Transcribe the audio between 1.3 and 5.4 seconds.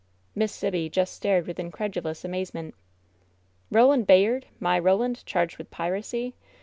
with incredulous amazement. "Roland Bayard I My Roland—